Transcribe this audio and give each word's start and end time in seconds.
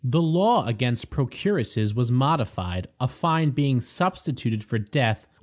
The 0.03 0.19
law 0.19 0.65
against 0.65 1.11
procuresses 1.11 1.93
was 1.93 2.11
modified, 2.11 2.87
a 2.99 3.07
fine 3.07 3.51
being 3.51 3.81
substituted 3.81 4.63
for 4.63 4.79
death. 4.79 5.27